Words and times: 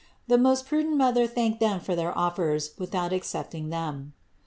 The 0.27 0.39
most 0.39 0.65
prudent 0.67 0.97
Mother 0.97 1.27
thanked 1.27 1.59
them 1.59 1.79
for 1.79 1.95
their 1.95 2.17
offers 2.17 2.71
without 2.79 3.13
accepting 3.13 3.69
them. 3.69 4.13